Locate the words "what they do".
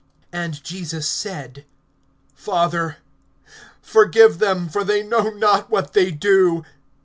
5.69-6.65